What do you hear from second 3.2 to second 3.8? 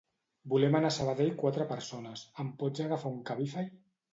Cabify?